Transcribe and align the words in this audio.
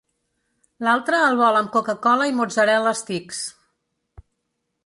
L'altre 0.87 1.19
el 1.25 1.37
vol 1.41 1.59
amb 1.59 1.71
coca-cola 1.77 2.29
i 2.31 2.35
mozzarella 2.39 2.97
sticks. 3.03 3.47